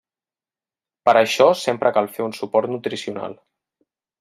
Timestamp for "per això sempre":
1.09-1.93